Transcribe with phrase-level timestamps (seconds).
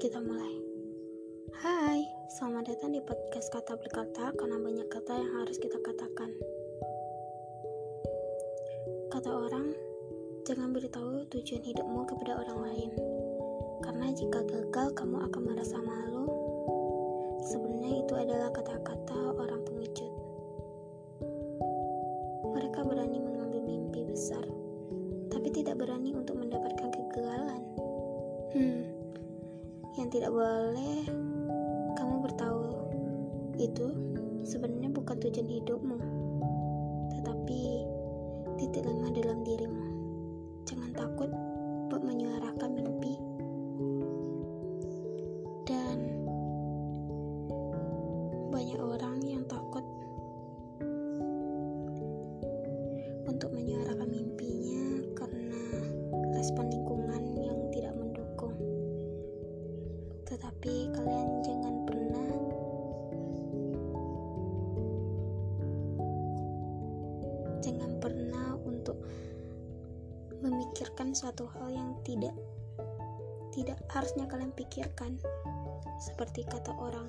[0.00, 0.56] kita mulai.
[1.60, 2.00] Hai,
[2.32, 6.32] selamat datang di podcast kata berkata karena banyak kata yang harus kita katakan.
[9.12, 9.76] Kata orang,
[10.48, 12.90] jangan beritahu tujuan hidupmu kepada orang lain.
[13.84, 16.32] Karena jika gagal, kamu akan merasa malu.
[17.44, 20.12] Sebenarnya itu adalah kata-kata orang pengecut.
[22.56, 24.48] Mereka berani mengambil mimpi besar,
[25.28, 26.59] tapi tidak berani untuk mendapatkan
[30.10, 31.06] tidak boleh
[31.94, 32.66] kamu bertahu
[33.62, 33.94] itu
[34.42, 35.98] sebenarnya bukan tujuan hidupmu,
[37.14, 37.86] tetapi
[38.58, 39.86] titik lemah dalam dirimu.
[40.66, 41.30] Jangan takut
[41.86, 43.14] buat menyuarakan mimpi.
[45.62, 45.98] Dan
[48.50, 49.86] banyak orang yang takut
[53.30, 55.62] untuk menyuarakan mimpinya karena
[56.34, 56.66] respon
[60.60, 62.28] Tetapi kalian jangan pernah.
[67.64, 69.00] Jangan pernah untuk
[70.44, 72.36] memikirkan suatu hal yang tidak
[73.56, 75.16] tidak harusnya kalian pikirkan.
[75.96, 77.08] Seperti kata orang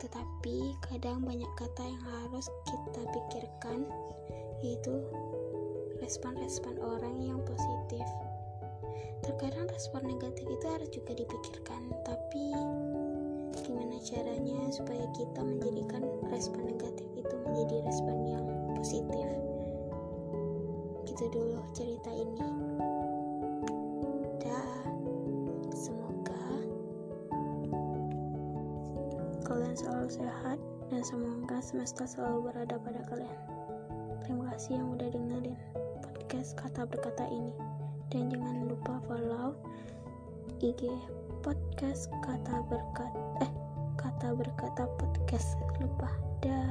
[0.00, 3.84] tetapi kadang banyak kata yang harus kita pikirkan
[4.64, 4.96] yaitu
[6.00, 8.08] respon-respon orang yang positif
[9.28, 12.48] terkadang respon negatif itu harus juga dipikirkan tapi
[13.60, 16.00] gimana caranya supaya kita menjadikan
[16.32, 19.28] respon negatif itu menjadi respon yang positif?
[21.04, 22.40] Gitu dulu cerita ini.
[24.40, 24.80] Dah.
[25.76, 26.44] Semoga
[29.44, 30.56] kalian selalu sehat
[30.88, 33.38] dan semoga semesta selalu berada pada kalian.
[34.24, 35.60] Terima kasih yang udah dengerin
[36.00, 37.77] podcast kata berkata ini
[38.08, 39.52] dan jangan lupa follow
[40.64, 40.88] IG
[41.44, 43.12] podcast kata berkat
[43.44, 43.52] eh
[43.98, 45.58] kata berkata podcast.
[45.82, 46.10] Lupa
[46.42, 46.70] dah.